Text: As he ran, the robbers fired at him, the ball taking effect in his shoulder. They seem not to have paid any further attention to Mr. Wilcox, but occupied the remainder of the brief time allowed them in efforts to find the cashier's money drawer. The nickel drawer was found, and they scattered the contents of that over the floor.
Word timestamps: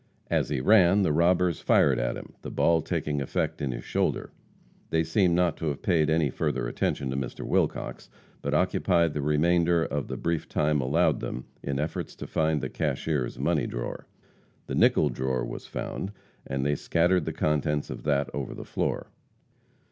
As 0.31 0.49
he 0.49 0.61
ran, 0.61 1.03
the 1.03 1.13
robbers 1.13 1.59
fired 1.59 1.99
at 1.99 2.17
him, 2.17 2.33
the 2.41 2.49
ball 2.49 2.81
taking 2.81 3.21
effect 3.21 3.61
in 3.61 3.71
his 3.71 3.83
shoulder. 3.83 4.31
They 4.89 5.03
seem 5.03 5.35
not 5.35 5.57
to 5.57 5.67
have 5.67 5.83
paid 5.83 6.09
any 6.09 6.31
further 6.31 6.67
attention 6.67 7.11
to 7.11 7.15
Mr. 7.15 7.45
Wilcox, 7.45 8.09
but 8.41 8.55
occupied 8.55 9.13
the 9.13 9.21
remainder 9.21 9.83
of 9.85 10.07
the 10.07 10.17
brief 10.17 10.49
time 10.49 10.81
allowed 10.81 11.19
them 11.19 11.45
in 11.61 11.77
efforts 11.77 12.15
to 12.15 12.25
find 12.25 12.61
the 12.61 12.67
cashier's 12.69 13.37
money 13.37 13.67
drawer. 13.67 14.07
The 14.65 14.73
nickel 14.73 15.09
drawer 15.09 15.45
was 15.45 15.67
found, 15.67 16.11
and 16.47 16.65
they 16.65 16.73
scattered 16.73 17.25
the 17.25 17.31
contents 17.31 17.91
of 17.91 18.01
that 18.01 18.27
over 18.33 18.55
the 18.55 18.65
floor. 18.65 19.11